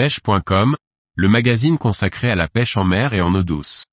[0.00, 0.76] pêche.com,
[1.14, 3.84] le magazine consacré à la pêche en mer et en eau douce.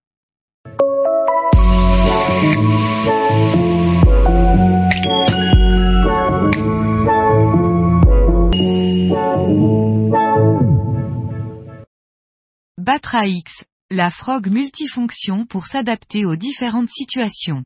[12.77, 17.65] Batra X, la frog multifonction pour s'adapter aux différentes situations.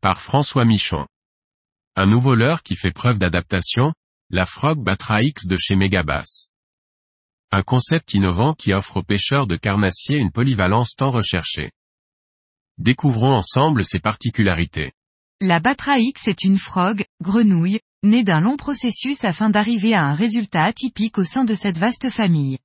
[0.00, 1.08] Par François Michon.
[1.96, 3.92] Un nouveau leurre qui fait preuve d'adaptation,
[4.30, 6.53] la frog Batra X de chez Megabass.
[7.56, 11.70] Un concept innovant qui offre aux pêcheurs de carnassiers une polyvalence tant recherchée.
[12.78, 14.90] Découvrons ensemble ses particularités.
[15.40, 20.14] La Batra X est une frog, grenouille, née d'un long processus afin d'arriver à un
[20.14, 22.58] résultat atypique au sein de cette vaste famille.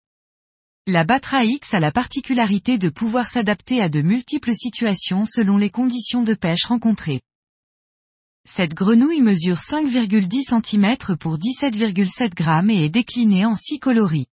[0.88, 5.70] La Batra X a la particularité de pouvoir s'adapter à de multiples situations selon les
[5.70, 7.22] conditions de pêche rencontrées.
[8.44, 14.29] Cette grenouille mesure 5,10 cm pour 17,7 g et est déclinée en 6 coloris.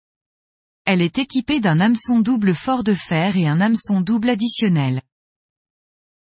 [0.87, 5.01] Elle est équipée d'un hameçon double fort de fer et un hameçon double additionnel.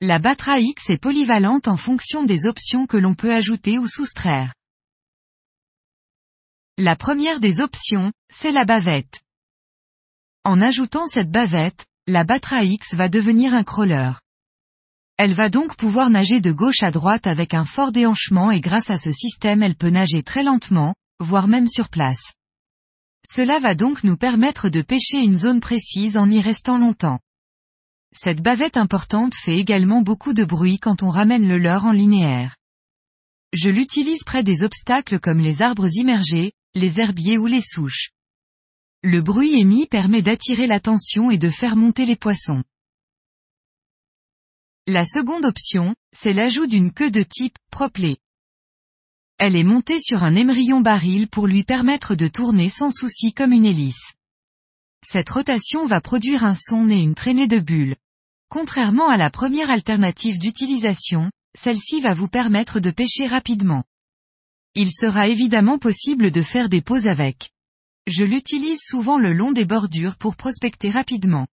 [0.01, 4.53] La Batra X est polyvalente en fonction des options que l'on peut ajouter ou soustraire.
[6.77, 9.21] La première des options, c'est la bavette.
[10.43, 14.11] En ajoutant cette bavette, la Batra X va devenir un crawler.
[15.17, 18.89] Elle va donc pouvoir nager de gauche à droite avec un fort déhanchement et grâce
[18.89, 22.33] à ce système elle peut nager très lentement, voire même sur place.
[23.25, 27.19] Cela va donc nous permettre de pêcher une zone précise en y restant longtemps.
[28.13, 32.57] Cette bavette importante fait également beaucoup de bruit quand on ramène le leurre en linéaire.
[33.53, 38.11] Je l'utilise près des obstacles comme les arbres immergés, les herbiers ou les souches.
[39.03, 42.63] Le bruit émis permet d'attirer l'attention et de faire monter les poissons.
[44.87, 48.17] La seconde option, c'est l'ajout d'une queue de type proplé.
[49.43, 53.53] Elle est montée sur un émerillon baril pour lui permettre de tourner sans souci comme
[53.53, 54.13] une hélice.
[55.03, 57.95] Cette rotation va produire un son et une traînée de bulles.
[58.49, 63.83] Contrairement à la première alternative d'utilisation, celle-ci va vous permettre de pêcher rapidement.
[64.75, 67.49] Il sera évidemment possible de faire des pauses avec.
[68.05, 71.47] Je l'utilise souvent le long des bordures pour prospecter rapidement.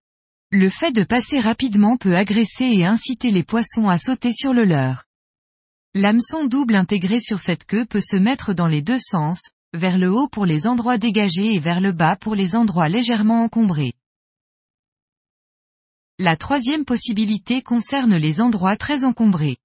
[0.50, 4.64] Le fait de passer rapidement peut agresser et inciter les poissons à sauter sur le
[4.64, 5.04] leurre.
[5.98, 9.40] L'hameçon double intégré sur cette queue peut se mettre dans les deux sens,
[9.72, 13.42] vers le haut pour les endroits dégagés et vers le bas pour les endroits légèrement
[13.42, 13.94] encombrés.
[16.18, 19.56] La troisième possibilité concerne les endroits très encombrés.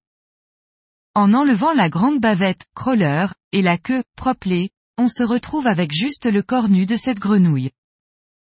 [1.14, 6.24] En enlevant la grande bavette, crawler, et la queue, proplé, on se retrouve avec juste
[6.24, 7.72] le corps nu de cette grenouille.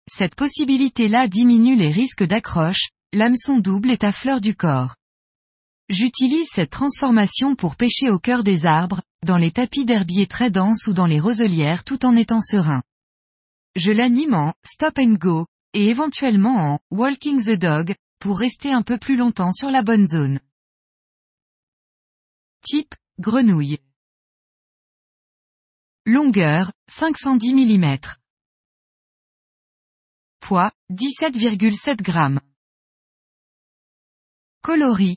[0.09, 4.95] Cette possibilité-là diminue les risques d'accroche, l'hameçon double est à fleur du corps.
[5.91, 10.87] J'utilise cette transformation pour pêcher au cœur des arbres, dans les tapis d'herbier très denses
[10.87, 12.83] ou dans les roselières tout en étant serein.
[13.77, 18.83] Je l'anime en stop and go, et éventuellement en walking the dog, pour rester un
[18.83, 20.41] peu plus longtemps sur la bonne zone.
[22.63, 23.79] Type, grenouille.
[26.07, 27.99] Longueur, 510 mm.
[30.41, 32.41] Poids, 17,7 g.
[34.63, 35.17] Coloris,